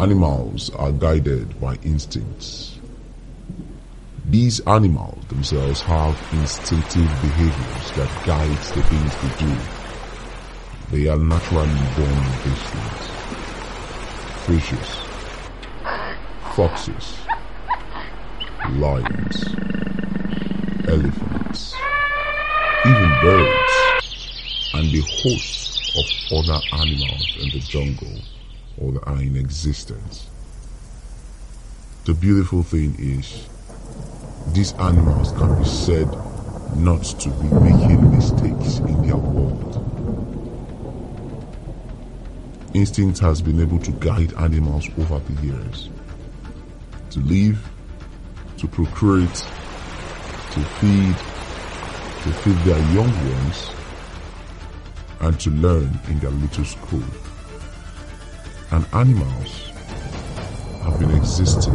[0.00, 2.78] Animals are guided by instincts.
[4.30, 9.54] These animals themselves have instinctive behaviors that guide the things they do.
[10.90, 12.64] They are naturally born these.
[14.46, 14.88] Fishes,
[16.56, 17.18] foxes,
[18.76, 19.54] lions,
[20.88, 21.74] elephants,
[22.86, 23.72] even birds,
[24.72, 28.16] and the hosts of other animals in the jungle
[28.80, 30.28] or that are in existence.
[32.06, 33.46] The beautiful thing is,
[34.52, 36.08] these animals can be said
[36.76, 39.76] not to be making mistakes in their world.
[42.72, 45.90] Instinct has been able to guide animals over the years
[47.10, 47.68] to live,
[48.56, 49.34] to procreate,
[50.52, 51.16] to feed,
[52.22, 53.70] to feed their young ones,
[55.20, 57.02] and to learn in their little school.
[58.72, 59.70] And animals
[60.84, 61.74] have been existing.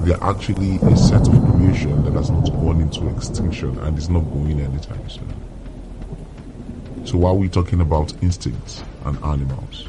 [0.00, 4.10] They are actually a set of creation that has not gone into extinction and is
[4.10, 5.32] not going anytime soon.
[7.06, 9.88] So why are we talking about instincts and animals?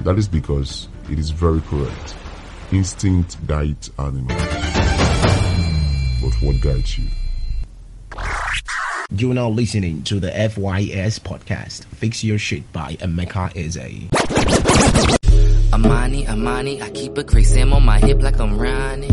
[0.00, 2.16] That is because it is very correct.
[2.72, 4.42] Instinct guides animals.
[6.20, 7.06] But what guides you?
[9.14, 11.84] You're now listening to the FYS podcast.
[11.96, 14.08] Fix Your Shit by Emeka Eze.
[15.72, 19.12] Amani, Amani, I keep a great Sam on my hip like I'm running.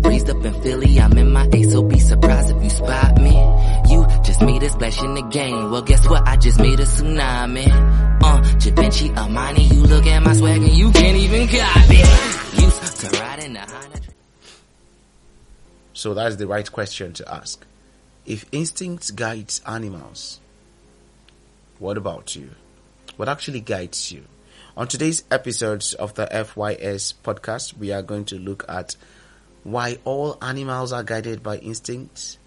[0.00, 3.32] Raised up in Philly, I'm in my ace, so be surprised if you spot me.
[3.90, 5.70] You just made a splash in the game.
[5.70, 6.26] Well, guess what?
[6.26, 7.66] I just made a tsunami.
[8.22, 11.96] Uh, Javinci, Amani, you look at my swag and you can't even copy.
[12.62, 14.00] Used to ride in the Honda.
[15.92, 17.62] So that's the right question to ask.
[18.26, 20.40] If instinct guides animals,
[21.78, 22.50] what about you?
[23.16, 24.24] What actually guides you?
[24.76, 28.96] On today's episodes of the FYS podcast, we are going to look at
[29.62, 32.38] why all animals are guided by instincts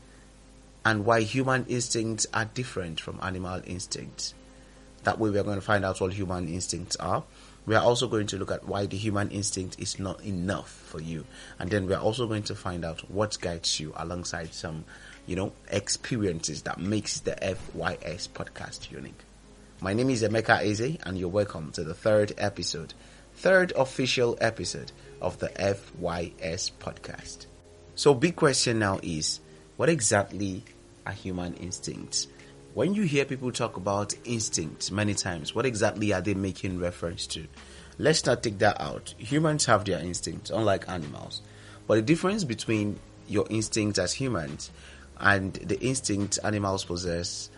[0.84, 4.34] and why human instincts are different from animal instincts.
[5.03, 7.24] That way, we are going to find out what human instincts are.
[7.66, 11.00] We are also going to look at why the human instinct is not enough for
[11.00, 11.26] you.
[11.58, 14.84] And then we are also going to find out what guides you alongside some,
[15.29, 19.19] you know, experiences that makes the FYS podcast unique.
[19.79, 22.95] My name is Emeka Eze and you're welcome to the third episode,
[23.35, 24.91] third official episode
[25.22, 27.45] of the FYS podcast.
[27.94, 29.40] So big question now is,
[29.78, 30.63] what exactly
[31.06, 32.25] are human instincts?
[32.73, 37.28] When you hear people talk about instinct many times, what exactly are they making reference
[37.28, 37.46] to?
[38.00, 39.13] Let's not take that out.
[39.19, 41.44] Humans have their instincts, unlike animals.
[41.85, 44.72] But the difference between your instincts as humans
[45.19, 47.50] and the instinct animals possess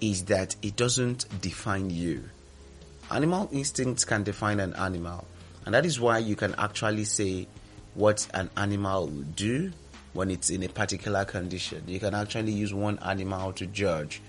[0.00, 2.24] is that it doesn't define you.
[3.10, 5.26] Animal instincts can define an animal,
[5.64, 7.48] and that is why you can actually say
[7.94, 9.72] what an animal will do
[10.12, 11.82] when it's in a particular condition.
[11.86, 14.20] You can actually use one animal to judge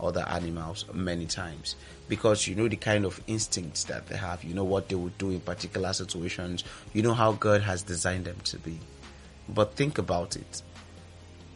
[0.00, 1.76] other animals many times
[2.08, 5.16] because you know the kind of instincts that they have, you know what they would
[5.18, 8.78] do in particular situations, you know how God has designed them to be.
[9.48, 10.62] But think about it.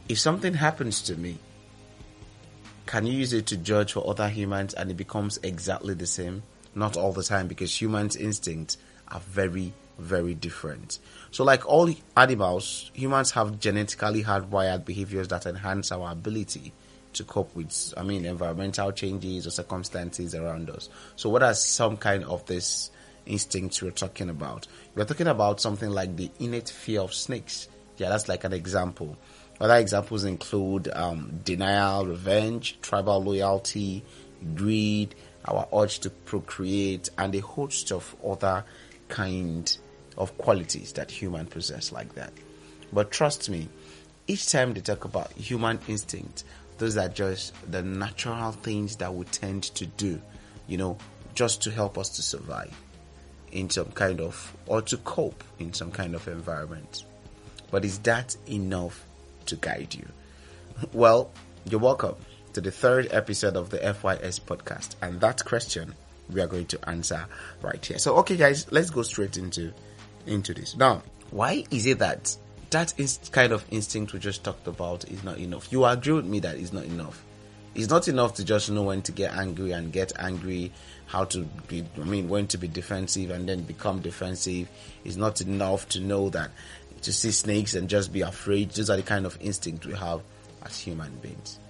[0.09, 1.39] If something happens to me,
[2.87, 6.45] can you use it to judge for other humans and it becomes exactly the same?
[6.77, 8.79] Not all the time because humans' instincts
[9.09, 11.01] are very, very different.
[11.33, 16.73] So, like all animals, humans have genetically hardwired behaviors that enhance our ability
[17.15, 20.89] to cope with, I mean, environmental changes or circumstances around us.
[21.17, 22.91] So, what are some kind of this
[23.25, 24.69] instincts we're talking about?
[24.95, 27.67] We're talking about something like the innate fear of snakes.
[27.97, 29.17] Yeah, that's like an example.
[29.61, 34.05] Other examples include um, denial, revenge, tribal loyalty,
[34.55, 35.15] greed,
[35.47, 38.65] our urge to procreate, and a host of other
[39.09, 39.77] kind
[40.19, 42.33] of qualities that human possess like that.
[42.93, 43.69] But trust me,
[44.27, 46.45] each time they talk about human instinct,
[46.79, 50.21] those are just the natural things that we tend to do,
[50.67, 50.99] you know,
[51.35, 52.75] just to help us to survive
[53.53, 57.05] in some kind of, or to cope in some kind of environment.
[57.71, 59.07] But is that enough
[59.47, 60.07] to guide you?
[60.93, 61.31] Well,
[61.65, 62.17] you're welcome
[62.53, 64.97] to the third episode of the FYS podcast.
[65.03, 65.95] And that question
[66.31, 67.27] we are going to answer
[67.63, 67.99] right here.
[67.99, 69.73] So, okay, guys, let's go straight into
[70.27, 70.77] into this.
[70.77, 72.37] Now, why is it that
[72.71, 75.71] that is kind of instinct we just talked about is not enough?
[75.71, 77.25] You agree with me that it's not enough.
[77.75, 80.73] It's not enough to just know when to get angry and get angry,
[81.05, 84.71] how to be, I mean, when to be defensive and then become defensive.
[85.05, 86.51] It's not enough to know that
[87.07, 88.71] to see snakes and just be afraid.
[88.71, 90.23] Those are the kind of instincts we have
[90.65, 91.61] as human beings.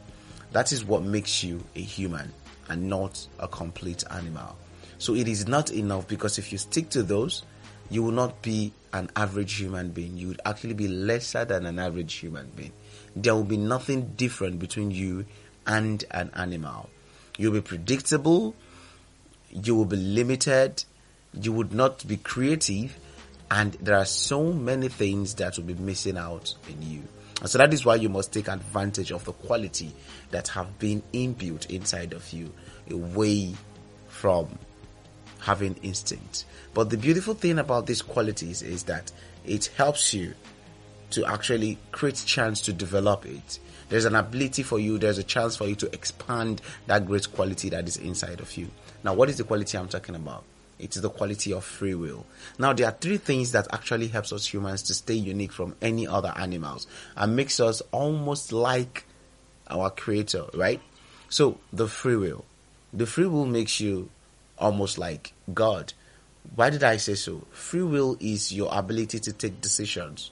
[0.52, 2.32] That is what makes you a human
[2.70, 4.56] and not a complete animal.
[4.96, 7.42] So it is not enough because if you stick to those,
[7.90, 10.16] you will not be an average human being.
[10.16, 12.72] You would actually be lesser than an average human being.
[13.14, 15.26] There will be nothing different between you
[15.66, 16.88] and an animal.
[17.36, 18.54] You'll be predictable,
[19.50, 20.82] you will be limited,
[21.34, 22.96] you would not be creative,
[23.50, 27.02] and there are so many things that will be missing out in you.
[27.40, 29.92] And so that is why you must take advantage of the quality
[30.30, 32.52] that have been inbuilt inside of you
[32.90, 33.54] away
[34.08, 34.58] from
[35.40, 36.44] having instinct.
[36.74, 39.12] But the beautiful thing about these qualities is that
[39.44, 40.34] it helps you
[41.10, 43.58] to actually create chance to develop it.
[43.88, 47.68] There's an ability for you, there's a chance for you to expand that great quality
[47.68, 48.68] that is inside of you.
[49.04, 50.42] Now, what is the quality I'm talking about?
[50.78, 52.26] It is the quality of free will.
[52.58, 56.06] Now, there are three things that actually helps us humans to stay unique from any
[56.06, 56.86] other animals
[57.16, 59.04] and makes us almost like
[59.68, 60.80] our creator, right?
[61.28, 62.44] So, the free will.
[62.92, 64.10] The free will makes you
[64.58, 65.92] almost like God.
[66.54, 67.42] Why did I say so?
[67.50, 70.30] Free will is your ability to take decisions.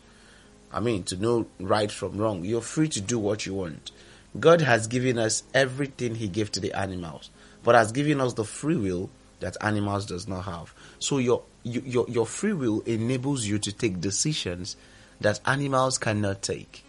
[0.72, 2.44] I mean, to know right from wrong.
[2.44, 3.92] You're free to do what you want.
[4.38, 7.30] God has given us everything He gave to the animals,
[7.62, 9.08] but has given us the free will
[9.40, 10.74] that animals does not have.
[10.98, 14.76] So your your your free will enables you to take decisions
[15.20, 16.84] that animals cannot take.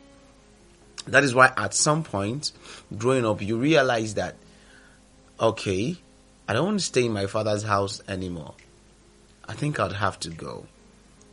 [1.08, 2.52] That is why at some point
[2.98, 4.36] growing up you realize that
[5.40, 5.98] okay,
[6.48, 8.54] I don't want to stay in my father's house anymore.
[9.48, 10.66] I think I'd have to go.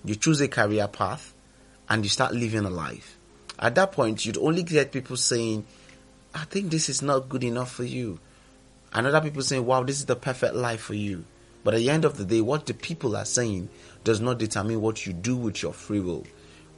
[0.04, 1.32] You choose a career path
[1.88, 3.16] and you start living a life.
[3.58, 5.64] At that point, you'd only get people saying,
[6.34, 8.18] I think this is not good enough for you.
[8.94, 11.24] And other people saying, wow, this is the perfect life for you.
[11.64, 13.68] But at the end of the day, what the people are saying
[14.04, 16.26] does not determine what you do with your free will,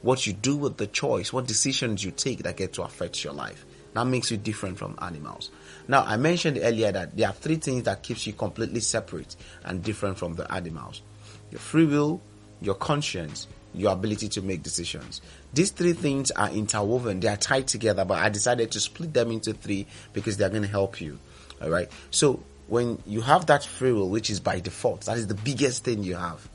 [0.01, 3.33] what you do with the choice, what decisions you take that get to affect your
[3.33, 3.65] life.
[3.93, 5.51] That makes you different from animals.
[5.87, 9.81] Now, I mentioned earlier that there are three things that keeps you completely separate and
[9.81, 11.01] different from the animals.
[11.49, 12.21] Your free will,
[12.61, 15.21] your conscience, your ability to make decisions.
[15.53, 19.31] These three things are interwoven, they are tied together, but I decided to split them
[19.31, 21.19] into three because they're going to help you.
[21.61, 21.89] All right.
[22.11, 25.83] So when you have that free will, which is by default, that is the biggest
[25.83, 26.47] thing you have.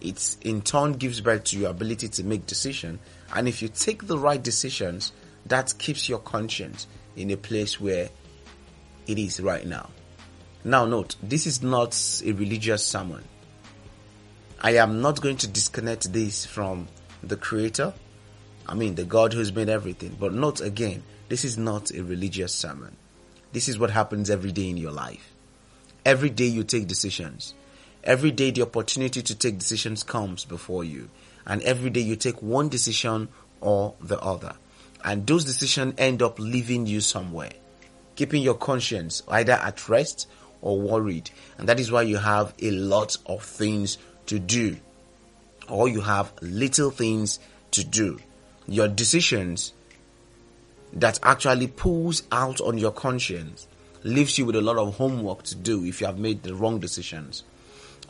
[0.00, 3.00] It in turn gives birth to your ability to make decision.
[3.34, 5.12] And if you take the right decisions,
[5.46, 6.86] that keeps your conscience
[7.16, 8.10] in a place where
[9.06, 9.90] it is right now.
[10.64, 13.24] Now note, this is not a religious sermon.
[14.60, 16.88] I am not going to disconnect this from
[17.22, 17.94] the creator.
[18.66, 20.16] I mean, the God who's made everything.
[20.18, 22.96] But note again, this is not a religious sermon.
[23.52, 25.32] This is what happens every day in your life.
[26.04, 27.54] Every day you take decisions.
[28.04, 31.08] Every day the opportunity to take decisions comes before you.
[31.46, 33.28] And every day you take one decision
[33.60, 34.54] or the other.
[35.04, 37.52] And those decisions end up leaving you somewhere,
[38.16, 40.28] keeping your conscience either at rest
[40.60, 41.30] or worried.
[41.56, 43.96] And that is why you have a lot of things
[44.26, 44.76] to do,
[45.68, 47.38] or you have little things
[47.70, 48.18] to do.
[48.66, 49.72] Your decisions
[50.92, 53.66] that actually pulls out on your conscience
[54.04, 56.78] leaves you with a lot of homework to do if you have made the wrong
[56.78, 57.44] decisions.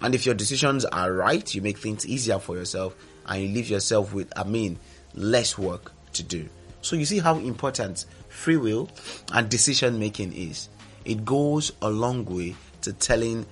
[0.00, 2.94] And if your decisions are right, you make things easier for yourself
[3.26, 4.78] and you leave yourself with, I mean,
[5.14, 6.48] less work to do.
[6.82, 8.88] So you see how important free will
[9.32, 10.68] and decision making is.
[11.04, 13.46] It goes a long way to telling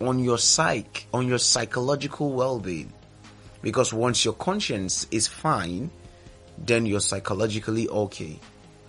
[0.00, 2.92] on your psyche, on your psychological well-being.
[3.60, 5.90] Because once your conscience is fine,
[6.64, 8.38] then you're psychologically okay.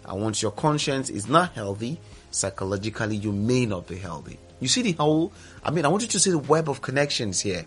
[0.06, 2.00] And once your conscience is not healthy,
[2.32, 4.40] psychologically you may not be healthy.
[4.60, 7.40] You see the whole, I mean, I want you to see the web of connections
[7.42, 7.66] here.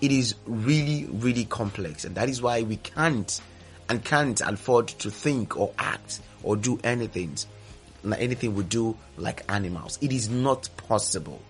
[0.00, 2.04] It is really, really complex.
[2.04, 3.40] And that is why we can't
[3.88, 7.36] and can't afford to think or act or do anything,
[8.16, 9.98] anything we do like animals.
[10.00, 11.40] It is not possible.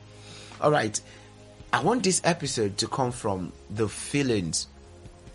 [0.61, 1.01] All right.
[1.73, 4.67] I want this episode to come from the feelings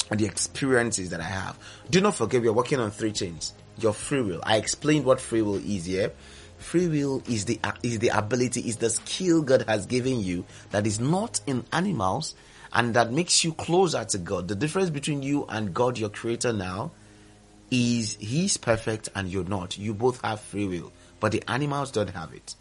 [0.09, 1.57] and the experiences that I have.
[1.89, 3.53] Do not forget we are working on three things.
[3.77, 4.41] Your free will.
[4.43, 6.12] I explained what free will is here.
[6.57, 10.88] Free will is the is the ability, is the skill God has given you that
[10.88, 12.35] is not in animals
[12.74, 14.47] and that makes you closer to God.
[14.47, 16.91] The difference between you and God, your creator now,
[17.71, 19.77] is He's perfect and you're not.
[19.77, 22.55] You both have free will, but the animals don't have it.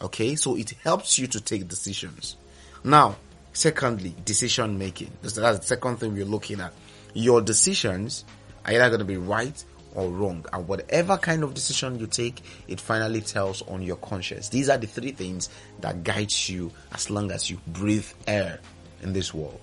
[0.00, 2.36] Okay, so it helps you to take decisions.
[2.82, 3.16] Now,
[3.52, 5.10] secondly, decision making.
[5.22, 6.72] That's the second thing we're looking at.
[7.14, 8.24] Your decisions
[8.64, 9.64] are either going to be right
[9.94, 10.44] or wrong.
[10.52, 14.48] And whatever kind of decision you take, it finally tells on your conscience.
[14.48, 15.48] These are the three things
[15.80, 18.60] that guides you as long as you breathe air
[19.02, 19.60] in this world.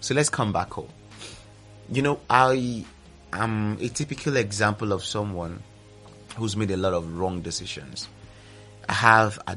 [0.00, 0.90] So let's come back home.
[1.90, 2.84] You know, I
[3.32, 5.62] am a typical example of someone
[6.36, 8.08] who's made a lot of wrong decisions.
[8.88, 9.56] I have a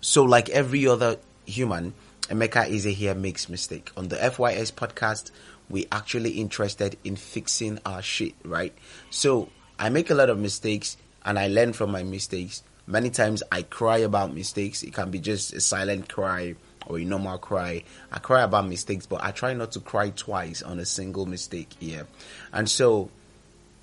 [0.00, 1.18] So, like every other
[1.52, 3.90] human, Emeka Eze here makes mistake.
[3.96, 5.30] On the FYS podcast,
[5.68, 8.74] we actually interested in fixing our shit, right?
[9.10, 12.62] So, I make a lot of mistakes and I learn from my mistakes.
[12.86, 14.82] Many times I cry about mistakes.
[14.82, 16.56] It can be just a silent cry
[16.86, 17.84] or a normal cry.
[18.10, 21.70] I cry about mistakes, but I try not to cry twice on a single mistake
[21.78, 22.06] here.
[22.52, 23.10] And so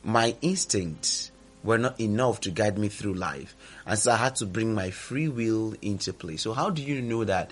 [0.04, 1.32] my instincts
[1.64, 3.56] were not enough to guide me through life.
[3.86, 6.38] And so I had to bring my free will into play.
[6.38, 7.52] So how do you know that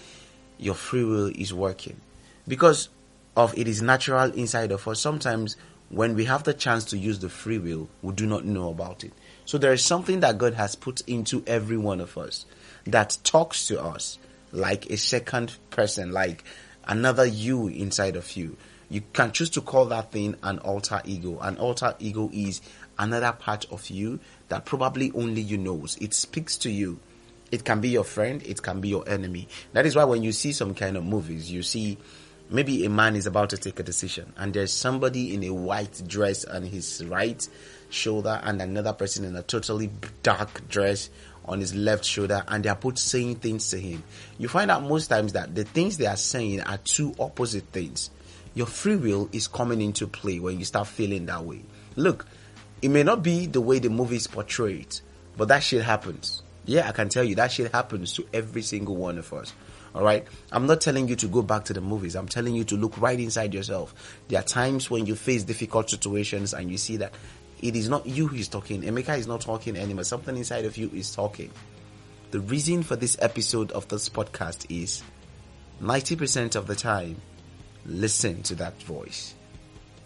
[0.57, 1.99] your free will is working?
[2.47, 2.89] Because
[3.35, 4.99] of it is natural inside of us.
[4.99, 5.57] Sometimes
[5.89, 9.03] when we have the chance to use the free will, we do not know about
[9.03, 9.13] it.
[9.45, 12.45] So there is something that God has put into every one of us
[12.85, 14.17] that talks to us
[14.51, 16.43] like a second person, like
[16.85, 18.57] another you inside of you.
[18.89, 21.39] You can choose to call that thing an alter ego.
[21.39, 22.61] An alter ego is
[22.99, 25.97] another part of you that probably only you knows.
[26.01, 26.99] It speaks to you.
[27.51, 29.47] It can be your friend, it can be your enemy.
[29.73, 31.97] That is why when you see some kind of movies, you see
[32.49, 36.01] maybe a man is about to take a decision and there's somebody in a white
[36.07, 37.47] dress on his right
[37.89, 39.89] shoulder and another person in a totally
[40.23, 41.09] dark dress
[41.45, 44.03] on his left shoulder and they are both saying things to him.
[44.37, 48.09] You find out most times that the things they are saying are two opposite things.
[48.53, 51.61] Your free will is coming into play when you start feeling that way.
[51.95, 52.25] Look,
[52.81, 55.01] it may not be the way the movies portray it,
[55.35, 56.41] but that shit happens.
[56.65, 59.53] Yeah, I can tell you that shit happens to every single one of us.
[59.95, 60.27] All right.
[60.51, 62.15] I'm not telling you to go back to the movies.
[62.15, 63.95] I'm telling you to look right inside yourself.
[64.27, 67.13] There are times when you face difficult situations and you see that
[67.61, 68.83] it is not you who is talking.
[68.83, 70.03] Emeka is not talking anymore.
[70.03, 71.51] Something inside of you is talking.
[72.29, 75.01] The reason for this episode of this podcast is
[75.81, 77.21] 90% of the time,
[77.85, 79.33] listen to that voice.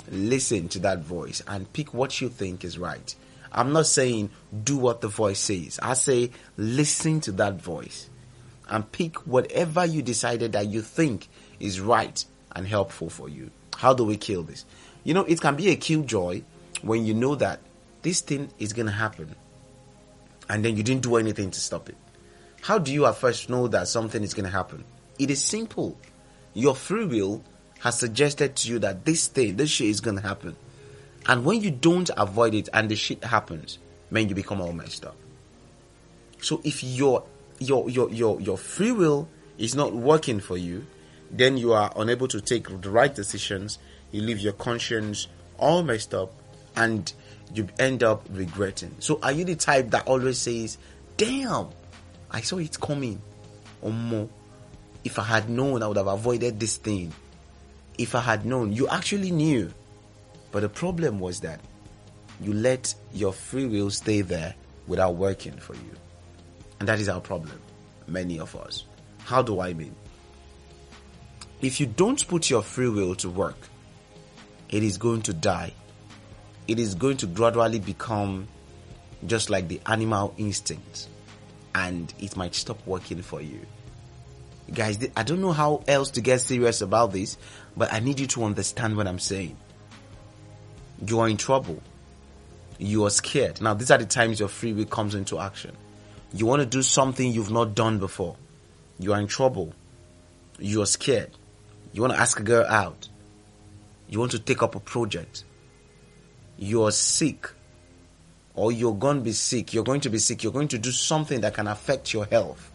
[0.10, 3.15] Listen to that voice and pick what you think is right.
[3.51, 4.29] I'm not saying
[4.63, 5.79] do what the voice says.
[5.81, 8.10] I say listen to that voice
[8.70, 11.27] and pick whatever you decided that you think
[11.60, 12.24] is right
[12.55, 13.51] and helpful for you.
[13.77, 14.65] How do we kill this?
[15.03, 16.43] You know, it can be a killjoy
[16.81, 17.60] when you know that
[18.01, 19.36] this thing is going to happen
[20.50, 21.96] and then you didn't do anything to stop it.
[22.62, 24.84] How do you at first know that something is going to happen?
[25.17, 25.98] It is simple.
[26.53, 27.43] Your free will
[27.82, 30.56] has suggested to you that this thing, this shit is to happen.
[31.28, 35.04] And when you don't avoid it and the shit happens, man, you become all messed
[35.04, 35.16] up.
[36.42, 37.24] So if your
[37.60, 40.86] your your your your free will is not working for you,
[41.32, 43.80] then you are unable to take the right decisions.
[44.12, 46.34] You leave your conscience all messed up,
[46.76, 47.12] and
[47.54, 48.96] you end up regretting.
[49.00, 50.78] So are you the type that always says,
[51.18, 51.70] "Damn,
[52.30, 53.22] I saw it coming,"
[53.82, 54.30] or more?
[55.04, 57.14] If I had known, I would have avoided this thing.
[58.01, 59.72] If I had known, you actually knew.
[60.51, 61.60] But the problem was that
[62.41, 64.55] you let your free will stay there
[64.88, 65.91] without working for you.
[66.79, 67.62] And that is our problem,
[68.08, 68.86] many of us.
[69.20, 69.96] How do I mean?
[71.62, 73.58] If you don't put your free will to work,
[74.70, 75.72] it is going to die.
[76.67, 78.48] It is going to gradually become
[79.27, 81.08] just like the animal instinct
[81.75, 83.60] and it might stop working for you.
[84.74, 87.38] Guys, I don't know how else to get serious about this,
[87.75, 89.58] but I need you to understand what I'm saying.
[91.06, 91.82] You are in trouble.
[92.77, 93.62] You are scared.
[93.62, 95.75] Now, these are the times your free will comes into action.
[96.34, 98.38] You want to do something you've not done before.
[98.98, 99.74] You are in trouble.
[100.58, 101.32] You are scared.
[101.91, 103.10] You want to ask a girl out.
[104.08, 105.44] You want to take up a project.
[106.58, 107.50] You are sick.
[108.53, 109.74] Or you're going to be sick.
[109.74, 110.44] You're going to be sick.
[110.44, 112.71] You're going to do something that can affect your health.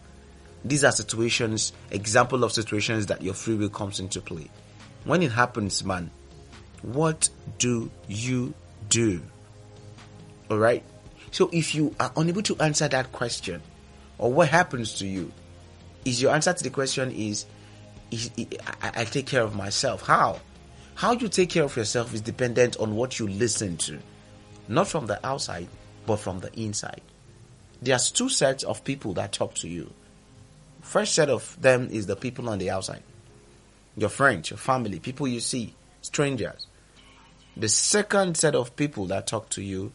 [0.65, 4.49] These are situations, example of situations that your free will comes into play.
[5.05, 6.11] When it happens, man,
[6.81, 8.53] what do you
[8.89, 9.21] do?
[10.49, 10.83] Alright?
[11.31, 13.61] So if you are unable to answer that question,
[14.17, 15.31] or what happens to you,
[16.05, 17.45] is your answer to the question is,
[18.11, 18.31] is
[18.81, 20.05] I, I take care of myself.
[20.05, 20.39] How?
[20.95, 23.99] How you take care of yourself is dependent on what you listen to.
[24.67, 25.67] Not from the outside,
[26.05, 27.01] but from the inside.
[27.81, 29.93] There's two sets of people that talk to you.
[30.87, 33.03] First set of them is the people on the outside.
[33.97, 36.65] Your friends, your family, people you see, strangers.
[37.57, 39.91] The second set of people that talk to you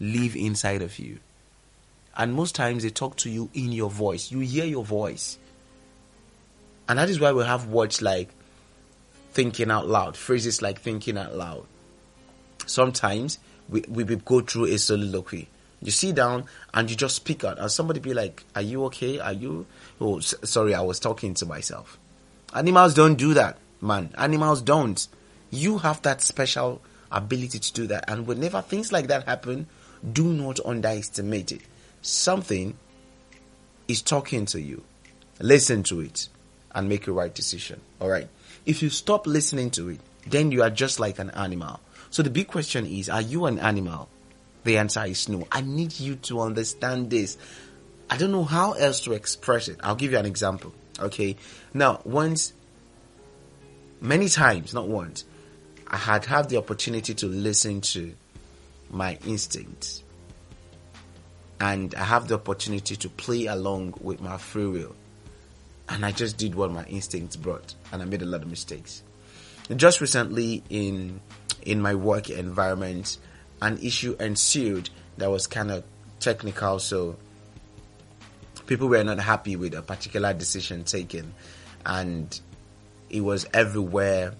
[0.00, 1.20] live inside of you.
[2.16, 4.32] And most times they talk to you in your voice.
[4.32, 5.38] You hear your voice.
[6.88, 8.30] And that is why we have words like
[9.30, 11.66] thinking out loud, phrases like thinking out loud.
[12.66, 15.48] Sometimes we, we go through a soliloquy.
[15.86, 19.20] You sit down and you just speak out, and somebody be like, Are you okay?
[19.20, 19.66] Are you?
[20.00, 21.96] Oh, s- sorry, I was talking to myself.
[22.52, 24.10] Animals don't do that, man.
[24.18, 25.06] Animals don't.
[25.50, 28.10] You have that special ability to do that.
[28.10, 29.68] And whenever things like that happen,
[30.12, 31.60] do not underestimate it.
[32.02, 32.76] Something
[33.86, 34.82] is talking to you.
[35.38, 36.28] Listen to it
[36.74, 37.80] and make a right decision.
[38.00, 38.26] All right.
[38.64, 41.78] If you stop listening to it, then you are just like an animal.
[42.10, 44.08] So the big question is, are you an animal?
[44.66, 45.46] The answer is no.
[45.52, 47.38] I need you to understand this.
[48.10, 49.78] I don't know how else to express it.
[49.80, 50.74] I'll give you an example.
[50.98, 51.36] Okay.
[51.72, 52.52] Now, once,
[54.00, 55.24] many times, not once,
[55.86, 58.12] I had had the opportunity to listen to
[58.90, 60.02] my instincts.
[61.60, 64.96] And I have the opportunity to play along with my free will.
[65.88, 67.72] And I just did what my instincts brought.
[67.92, 69.04] And I made a lot of mistakes.
[69.76, 71.20] Just recently in
[71.62, 73.18] in my work environment,
[73.62, 75.84] an issue ensued that was kind of
[76.20, 77.16] technical, so
[78.66, 81.34] people were not happy with a particular decision taken,
[81.84, 82.40] and
[83.10, 84.34] it was everywhere.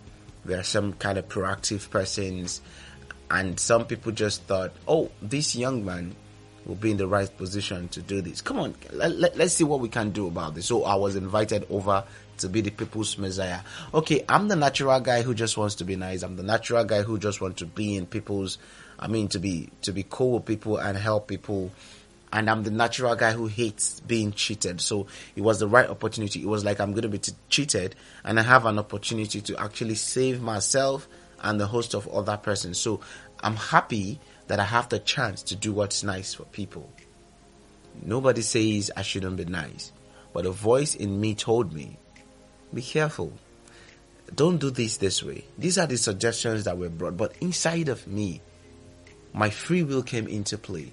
[0.44, 2.61] There are some kind of proactive persons,
[3.30, 6.14] and some people just thought, "Oh, this young man
[6.64, 8.40] will be in the right position to do this.
[8.40, 11.66] Come on, let, let's see what we can do about this." So I was invited
[11.70, 12.04] over
[12.38, 13.61] to be the people's messiah.
[13.94, 16.23] Okay, I'm the natural guy who just wants to be nice.
[16.23, 18.58] I'm the natural guy who just wants to be in people's
[18.99, 21.71] I mean to be to be cool with people and help people.
[22.33, 24.81] And I'm the natural guy who hates being cheated.
[24.81, 26.43] So it was the right opportunity.
[26.43, 29.57] It was like I'm going to be t- cheated and I have an opportunity to
[29.59, 31.09] actually save myself
[31.43, 32.79] and the host of other persons.
[32.79, 33.00] So
[33.41, 36.91] I'm happy that I have the chance to do what's nice for people.
[38.03, 39.93] Nobody says I shouldn't be nice,
[40.33, 41.99] but a voice in me told me
[42.73, 43.33] be careful.
[44.35, 45.45] Don't do this this way.
[45.57, 48.41] These are the suggestions that were brought, but inside of me,
[49.37, 50.90] my free will came into play.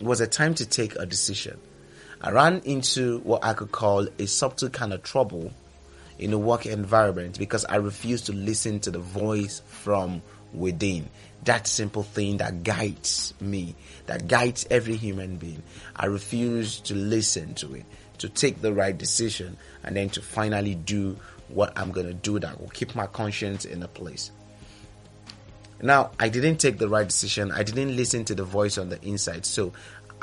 [0.00, 1.60] It was a time to take a decision.
[2.20, 5.52] I ran into what I could call a subtle kind of trouble
[6.18, 10.22] in a work environment because I refused to listen to the voice from
[10.52, 11.08] within.
[11.44, 13.76] That simple thing that guides me,
[14.06, 15.62] that guides every human being.
[15.94, 17.84] I refused to listen to it
[18.18, 22.40] to take the right decision and then to finally do what I'm going to do
[22.40, 24.32] that will keep my conscience in a place.
[25.82, 27.50] Now, I didn't take the right decision.
[27.50, 29.44] I didn't listen to the voice on the inside.
[29.44, 29.72] So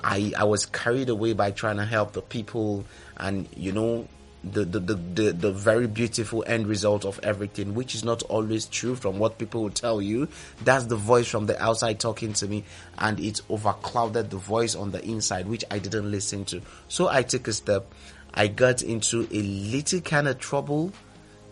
[0.04, 2.86] I, I was carried away by trying to help the people
[3.18, 4.08] and, you know,
[4.44, 8.66] the, the, the, the, the very beautiful end result of everything, which is not always
[8.66, 10.28] true from what people will tell you.
[10.64, 12.64] That's the voice from the outside talking to me,
[12.98, 16.62] and it overclouded the voice on the inside, which I didn't listen to.
[16.88, 17.86] So I took a step.
[18.34, 20.92] I got into a little kind of trouble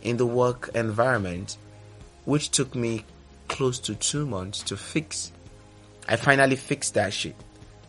[0.02, 1.58] in the work environment,
[2.26, 3.06] which took me
[3.50, 5.34] close to two months to fix.
[6.08, 7.36] I finally fixed that shit.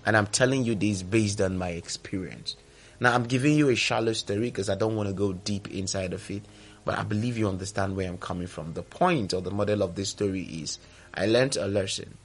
[0.05, 2.57] And I'm telling you this based on my experience.
[2.99, 6.13] Now I'm giving you a shallow story because I don't want to go deep inside
[6.13, 6.43] of it,
[6.85, 8.73] but I believe you understand where I'm coming from.
[8.73, 10.79] The point or the model of this story is
[11.15, 12.17] I learned a lesson.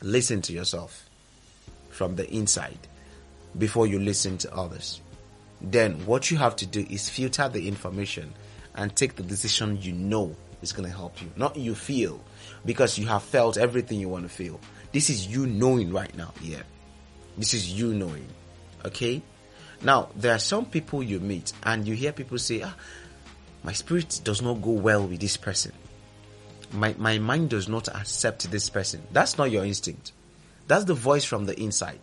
[0.00, 1.08] Listen to yourself
[1.90, 2.78] from the inside
[3.58, 5.00] before you listen to others.
[5.60, 8.34] Then what you have to do is filter the information
[8.74, 12.20] and take the decision you know is going to help you, not you feel
[12.64, 14.58] because you have felt everything you want to feel.
[14.90, 16.32] This is you knowing right now.
[16.40, 16.62] Yeah.
[17.38, 18.26] This is you knowing.
[18.84, 19.22] Okay?
[19.82, 22.74] Now, there are some people you meet and you hear people say, ah,
[23.62, 25.72] my spirit does not go well with this person.
[26.72, 29.02] My, my mind does not accept this person.
[29.12, 30.12] That's not your instinct.
[30.66, 32.00] That's the voice from the inside.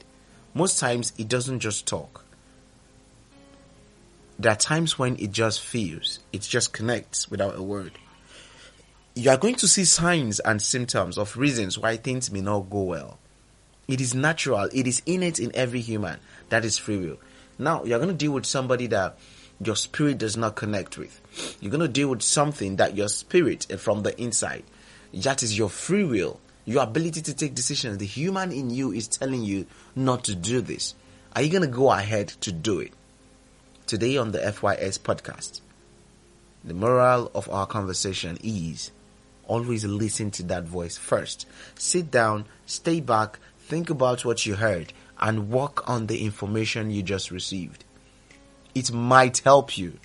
[0.54, 2.26] Most times it doesn't just talk.
[4.38, 7.92] There are times when it just feels, it just connects without a word.
[9.14, 12.84] You are going to see signs and symptoms of reasons why things may not go
[12.84, 13.20] well.
[13.86, 16.18] It is natural, it is innate in every human.
[16.48, 17.18] That is free will.
[17.60, 19.18] Now, you're going to deal with somebody that
[19.60, 21.58] your spirit does not connect with.
[21.60, 24.64] You're going to deal with something that your spirit eh, from the inside,
[25.14, 27.98] that is your free will, your ability to take decisions.
[27.98, 30.96] The human in you is telling you not to do this.
[31.36, 32.94] Are you going to go ahead to do it?
[33.88, 35.60] Today on the FYS podcast,
[36.64, 38.92] the moral of our conversation is
[39.52, 41.46] always listen to that voice first.
[41.76, 47.04] Sit down, stay back, think about what you heard, and work on the information you
[47.04, 47.84] just received.
[48.74, 50.00] It might help you.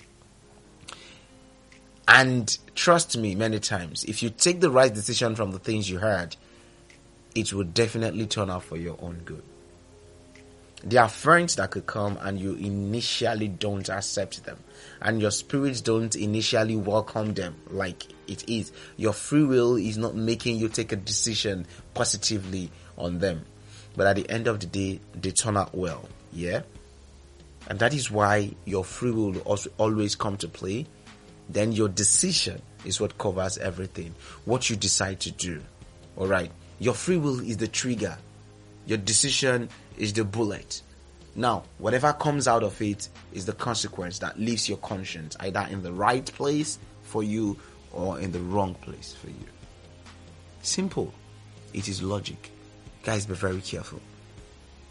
[2.09, 5.99] And trust me, many times, if you take the right decision from the things you
[5.99, 6.35] heard,
[7.33, 9.43] it will definitely turn out for your own good.
[10.83, 14.59] There are friends that could come and you initially don't accept them,
[15.01, 18.71] and your spirits don't initially welcome them like it is.
[18.95, 23.45] Your free will is not making you take a decision positively on them
[23.97, 26.07] but at the end of the day, they turn out well.
[26.31, 26.61] Yeah?
[27.67, 30.85] And that is why your free will also always come to play.
[31.49, 34.13] Then your decision is what covers everything.
[34.45, 35.61] What you decide to do.
[36.15, 36.51] Alright?
[36.77, 38.17] Your free will is the trigger.
[38.85, 40.81] Your decision is the bullet.
[41.35, 45.83] Now, whatever comes out of it is the consequence that leaves your conscience either in
[45.83, 47.57] the right place for you
[47.91, 49.47] or in the wrong place for you.
[50.61, 51.13] Simple.
[51.73, 52.51] It is logic.
[53.03, 54.01] Guys, be very careful.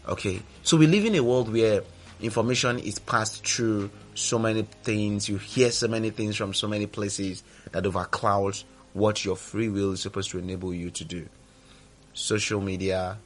[0.07, 0.41] Okay?
[0.63, 1.83] So we live in a world where
[2.21, 6.87] information is passed through so many things, you hear so many things from so many
[6.87, 11.27] places that overclouds what your free will is supposed to enable you to do.
[12.13, 13.17] Social media,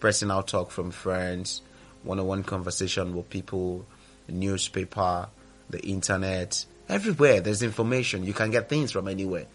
[0.00, 1.62] personal talk from friends,
[2.02, 3.86] one-on-one conversation with people,
[4.28, 5.28] newspaper,
[5.68, 8.24] the internet, everywhere there's information.
[8.24, 9.46] You can get things from anywhere.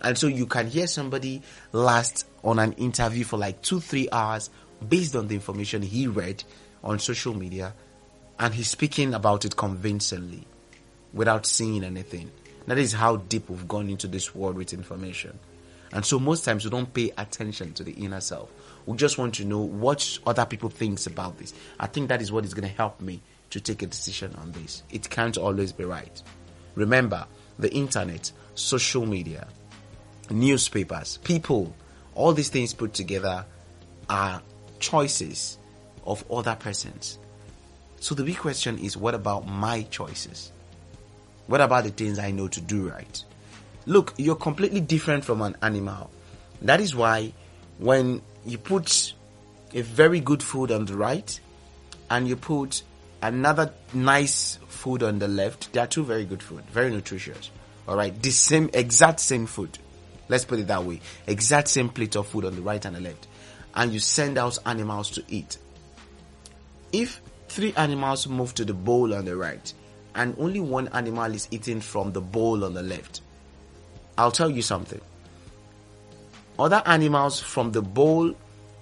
[0.00, 1.42] And so you can hear somebody
[1.72, 4.50] last on an interview for like two, three hours
[4.88, 6.42] based on the information he read
[6.82, 7.74] on social media
[8.38, 10.44] and he's speaking about it convincingly
[11.12, 12.30] without seeing anything.
[12.66, 15.38] That is how deep we've gone into this world with information.
[15.92, 18.50] And so most times we don't pay attention to the inner self.
[18.86, 21.54] We just want to know what other people thinks about this.
[21.78, 24.52] I think that is what is going to help me to take a decision on
[24.52, 24.82] this.
[24.90, 26.22] It can't always be right.
[26.74, 27.26] Remember,
[27.58, 29.46] the internet, social media,
[30.30, 31.74] newspapers, people,
[32.14, 33.44] all these things put together
[34.08, 34.42] are
[34.80, 35.58] choices
[36.04, 37.18] of other persons.
[38.00, 40.50] So the big question is what about my choices?
[41.46, 43.24] What about the things I know to do right?
[43.86, 46.10] Look, you're completely different from an animal.
[46.62, 47.32] That is why
[47.78, 49.14] when you put
[49.74, 51.38] a very good food on the right
[52.10, 52.82] and you put
[53.22, 57.50] another nice food on the left, they are two very good food, very nutritious.
[57.86, 59.78] All right, the same exact same food.
[60.28, 61.00] Let's put it that way.
[61.26, 63.26] Exact same plate of food on the right and the left.
[63.74, 65.58] And you send out animals to eat.
[66.92, 69.72] If three animals move to the bowl on the right
[70.14, 73.22] and only one animal is eating from the bowl on the left,
[74.16, 75.00] I'll tell you something.
[76.58, 78.34] Other animals from the bowl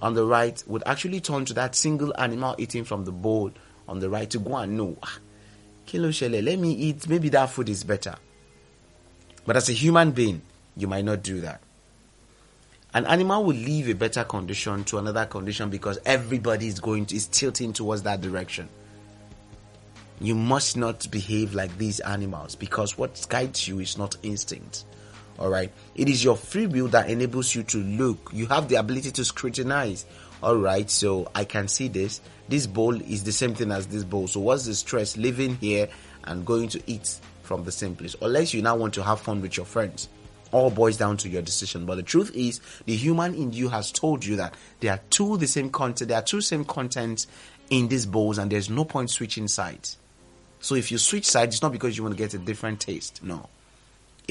[0.02, 3.52] on the right would actually turn to that single animal eating from the bowl
[3.88, 5.18] on the right to go and know, ah,
[5.86, 8.14] Kilo Shele, let me eat, maybe that food is better.
[9.44, 10.42] But as a human being,
[10.76, 11.60] you might not do that.
[12.92, 17.16] An animal will leave a better condition to another condition because everybody is going to,
[17.16, 18.68] is tilting towards that direction.
[20.20, 24.84] You must not behave like these animals because what guides you is not instinct.
[25.40, 25.72] All right.
[25.94, 28.30] It is your free will that enables you to look.
[28.32, 30.04] You have the ability to scrutinize.
[30.42, 30.88] All right.
[30.90, 32.20] So I can see this.
[32.48, 34.28] This bowl is the same thing as this bowl.
[34.28, 35.88] So what's the stress living here
[36.24, 38.14] and going to eat from the same place?
[38.20, 40.10] Unless you now want to have fun with your friends.
[40.52, 41.86] All boils down to your decision.
[41.86, 45.38] But the truth is, the human in you has told you that there are two
[45.38, 46.08] the same content.
[46.08, 47.28] There are two same contents
[47.70, 49.96] in these bowls, and there's no point switching sides.
[50.58, 53.22] So if you switch sides, it's not because you want to get a different taste.
[53.22, 53.48] No.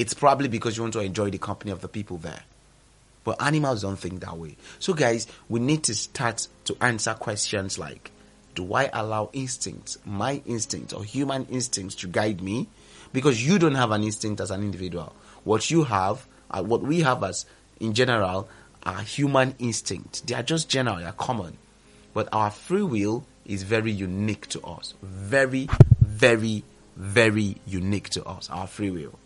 [0.00, 2.40] It's probably because you want to enjoy the company of the people there.
[3.22, 4.56] But animals don't think that way.
[4.78, 8.10] So, guys, we need to start to answer questions like
[8.54, 12.66] Do I allow instincts, my instincts or human instincts, to guide me?
[13.12, 15.14] Because you don't have an instinct as an individual.
[15.44, 17.44] What you have, uh, what we have as
[17.78, 18.48] in general,
[18.84, 20.22] are human instincts.
[20.22, 21.58] They are just general, they are common.
[22.14, 24.94] But our free will is very unique to us.
[25.02, 25.68] Very,
[26.00, 26.64] very,
[26.96, 28.48] very unique to us.
[28.48, 29.18] Our free will.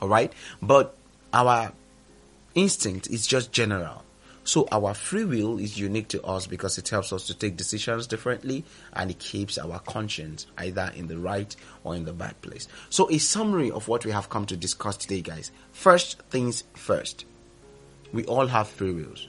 [0.00, 0.32] All right.
[0.62, 0.96] But
[1.32, 1.72] our
[2.54, 4.04] instinct is just general.
[4.48, 8.06] So our free will is unique to us because it helps us to take decisions
[8.06, 12.66] differently and it keeps our conscience either in the right or in the bad place.
[12.88, 15.50] So a summary of what we have come to discuss today, guys.
[15.72, 17.26] First things first.
[18.10, 19.28] We all have free wills.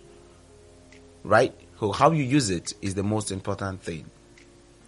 [1.25, 1.53] Right?
[1.81, 4.05] So how you use it is the most important thing.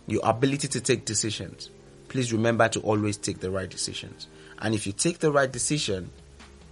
[0.08, 1.70] Your ability to take decisions.
[2.08, 4.28] Please remember to always take the right decisions.
[4.62, 6.12] And if you take the right decision,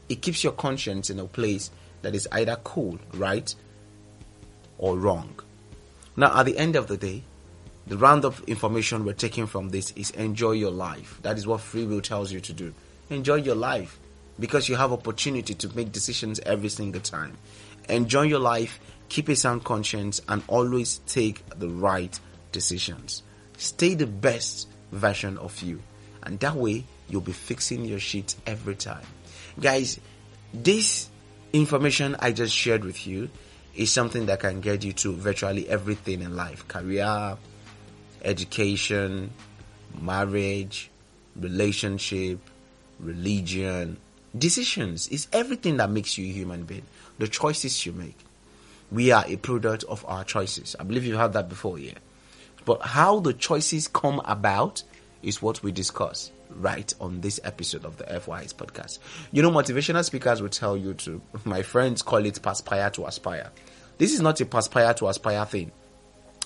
[0.07, 1.71] it keeps your conscience in a place
[2.01, 3.53] that is either cool, right,
[4.77, 5.39] or wrong.
[6.15, 7.23] Now, at the end of the day,
[7.87, 11.19] the round of information we're taking from this is enjoy your life.
[11.23, 12.73] That is what free will tells you to do.
[13.09, 13.99] Enjoy your life
[14.39, 17.35] because you have opportunity to make decisions every single time.
[17.89, 22.19] Enjoy your life, keep a sound conscience, and always take the right
[22.51, 23.23] decisions.
[23.57, 25.81] Stay the best version of you,
[26.23, 29.05] and that way you'll be fixing your sheets every time.
[29.59, 29.99] Guys,
[30.53, 31.09] this
[31.53, 33.29] information I just shared with you
[33.75, 37.37] is something that can get you to virtually everything in life career,
[38.23, 39.31] education,
[39.99, 40.89] marriage,
[41.35, 42.39] relationship,
[42.99, 43.97] religion,
[44.37, 45.07] decisions.
[45.07, 46.85] It's everything that makes you a human being.
[47.17, 48.17] The choices you make.
[48.91, 50.75] We are a product of our choices.
[50.79, 51.93] I believe you've heard that before, yeah.
[52.65, 54.83] But how the choices come about
[55.21, 58.99] is what we discuss right on this episode of the FYS podcast.
[59.31, 63.51] You know, motivational speakers will tell you to, my friends call it perspire to aspire.
[63.97, 65.71] This is not a perspire to aspire thing.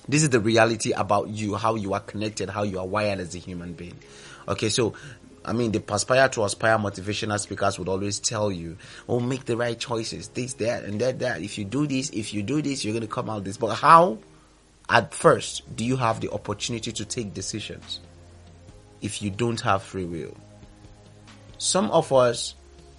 [0.07, 3.35] This is the reality about you, how you are connected, how you are wired as
[3.35, 3.97] a human being.
[4.47, 4.93] Okay, so
[5.45, 8.77] I mean, the Perspire to Aspire motivational speakers would always tell you,
[9.09, 11.41] oh, make the right choices, this, that, and that, that.
[11.41, 13.57] If you do this, if you do this, you're going to come out this.
[13.57, 14.19] But how,
[14.89, 17.99] at first, do you have the opportunity to take decisions
[19.03, 20.35] if you don't have free will?
[21.59, 22.55] Some of us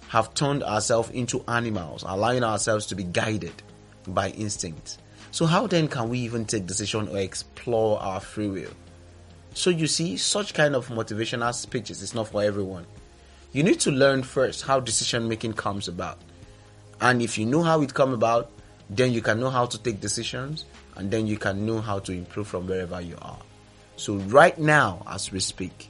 [0.07, 3.61] have turned ourselves into animals, allowing ourselves to be guided
[4.07, 4.99] by instinct.
[5.31, 8.71] So how then can we even take decision or explore our free will?
[9.53, 12.85] So you see, such kind of motivational speeches is not for everyone.
[13.51, 16.19] You need to learn first how decision making comes about.
[17.01, 18.51] And if you know how it comes about,
[18.89, 20.65] then you can know how to take decisions
[20.95, 23.39] and then you can know how to improve from wherever you are.
[23.97, 25.89] So right now as we speak,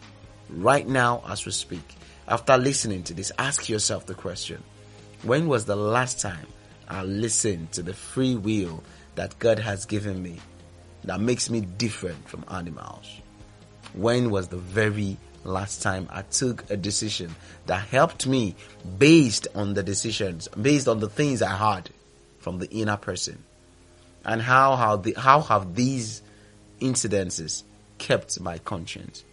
[0.50, 1.96] right now as we speak,
[2.28, 4.64] after listening to this, ask yourself the question,
[5.24, 6.48] when was the last time
[6.88, 8.84] I listened to the free will
[9.16, 10.40] that God has given me
[11.04, 13.22] that makes me different from animals?
[13.96, 17.34] when was the very last time I took a decision
[17.66, 18.56] that helped me
[18.98, 21.90] based on the decisions, based on the things I heard
[22.40, 23.44] from the inner person?
[24.24, 26.22] And how, how, the, how have these
[26.82, 27.64] incidences
[27.98, 29.24] kept my conscience?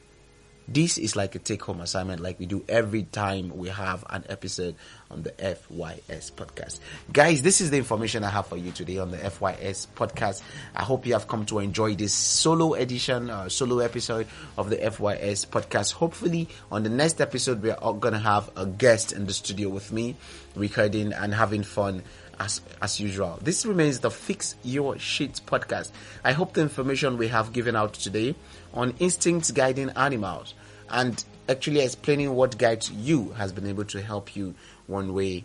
[0.68, 4.25] This is like a take home assignment, like we do every time we have an
[4.29, 4.77] episode
[5.11, 6.79] on the FYS podcast.
[7.12, 10.42] Guys, this is the information I have for you today on the FYS podcast.
[10.75, 14.77] I hope you have come to enjoy this solo edition, uh, solo episode of the
[14.77, 15.92] FYS podcast.
[15.92, 19.33] Hopefully, on the next episode, we are all going to have a guest in the
[19.33, 20.16] studio with me,
[20.55, 22.03] recording and having fun
[22.42, 23.38] as as usual.
[23.40, 25.92] This remains the Fix Your Shit podcast.
[26.24, 28.35] I hope the information we have given out today
[28.74, 30.55] on instincts guiding animals
[30.90, 34.55] and actually explaining what guides you has been able to help you
[34.88, 35.44] one way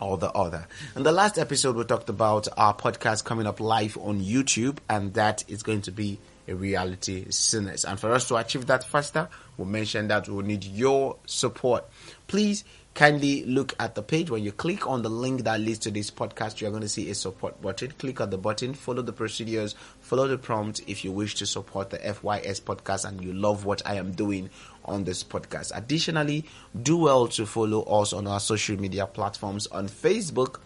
[0.00, 0.66] or the other.
[0.94, 5.14] In the last episode, we talked about our podcast coming up live on YouTube, and
[5.14, 7.84] that is going to be a reality soonest.
[7.84, 11.84] And for us to achieve that faster, we mentioned that we will need your support.
[12.26, 14.30] Please kindly look at the page.
[14.30, 17.10] When you click on the link that leads to this podcast, you're going to see
[17.10, 17.90] a support button.
[17.98, 21.90] Click on the button, follow the procedures, follow the prompt if you wish to support
[21.90, 24.48] the FYS podcast and you love what I am doing
[24.84, 25.72] on this podcast.
[25.74, 26.44] Additionally,
[26.80, 30.60] do well to follow us on our social media platforms on Facebook.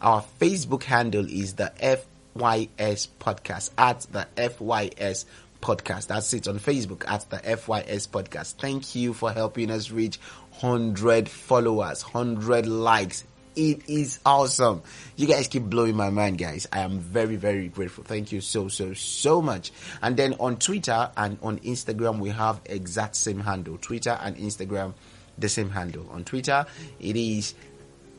[0.00, 5.26] Our Facebook handle is the FYS podcast at the FYS
[5.60, 6.06] podcast.
[6.06, 8.54] That's it on Facebook at the FYS podcast.
[8.54, 10.18] Thank you for helping us reach
[10.60, 13.24] 100 followers, 100 likes.
[13.54, 14.82] It is awesome.
[15.16, 16.66] You guys keep blowing my mind, guys.
[16.70, 18.04] I am very, very grateful.
[18.04, 19.72] Thank you so, so, so much.
[20.02, 23.78] And then on Twitter and on Instagram, we have exact same handle.
[23.78, 24.92] Twitter and Instagram,
[25.38, 26.06] the same handle.
[26.10, 26.66] On Twitter,
[27.00, 27.54] it is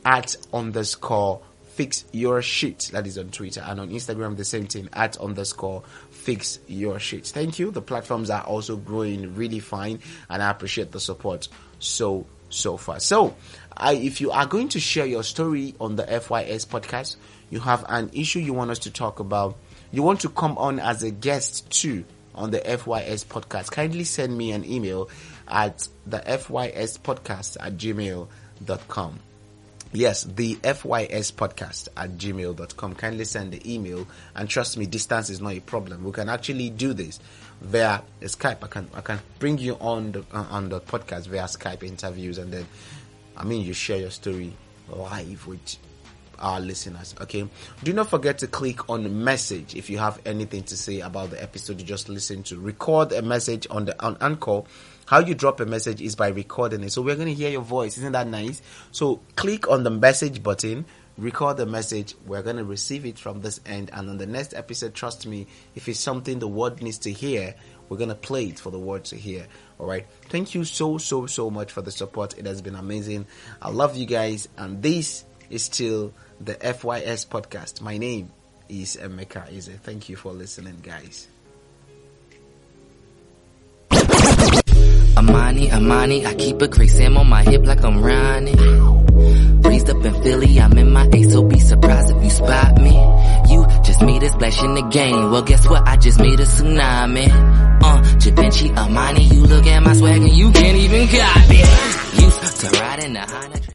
[0.04, 1.40] at underscore
[1.78, 2.90] fix your shit.
[2.92, 7.26] That is on Twitter and on Instagram, the same thing at underscore fix your shit.
[7.28, 7.70] Thank you.
[7.70, 11.46] The platforms are also growing really fine and I appreciate the support
[11.78, 13.00] so, so far.
[13.00, 13.36] So,
[13.76, 17.16] I, if you are going to share your story on the FYS podcast,
[17.50, 19.56] you have an issue you want us to talk about,
[19.92, 24.36] you want to come on as a guest too on the FYS podcast, kindly send
[24.36, 25.08] me an email
[25.46, 29.18] at the FYS podcast at gmail.com.
[29.92, 32.94] Yes, the FYS podcast at gmail.com.
[32.94, 36.04] Kindly send the email and trust me, distance is not a problem.
[36.04, 37.18] We can actually do this
[37.60, 38.62] via Skype.
[38.62, 42.38] I can, I can bring you on the, uh, on the podcast via Skype interviews
[42.38, 42.66] and then,
[43.36, 44.52] I mean, you share your story
[44.88, 45.76] live with
[46.38, 47.14] our listeners.
[47.20, 47.48] Okay.
[47.82, 51.42] Do not forget to click on message if you have anything to say about the
[51.42, 52.60] episode you just listened to.
[52.60, 54.62] Record a message on the on Anchor
[55.08, 56.92] how you drop a message is by recording it.
[56.92, 57.96] So we're going to hear your voice.
[57.96, 58.60] Isn't that nice?
[58.92, 60.84] So click on the message button,
[61.18, 62.14] record the message.
[62.26, 63.90] We're going to receive it from this end.
[63.92, 67.54] And on the next episode, trust me, if it's something the world needs to hear,
[67.88, 69.46] we're going to play it for the world to hear.
[69.78, 70.06] All right.
[70.28, 72.38] Thank you so, so, so much for the support.
[72.38, 73.26] It has been amazing.
[73.60, 74.48] I love you guys.
[74.56, 77.80] And this is still the FYS podcast.
[77.80, 78.30] My name
[78.68, 79.70] is Emeka Eze.
[79.82, 81.26] Thank you for listening, guys.
[85.18, 88.54] Amani, Amani, I keep a crazy Sam on my hip like I'm Ronnie.
[89.68, 92.94] Raised up in Philly, I'm in my ace, so be surprised if you spot me.
[93.50, 95.32] You just made a splash in the game.
[95.32, 95.82] Well, guess what?
[95.88, 97.26] I just made a tsunami.
[97.82, 101.56] Uh, Javinci, Amani, you look at my swag and you can't even copy.
[102.22, 103.58] Used to ride in the Honda.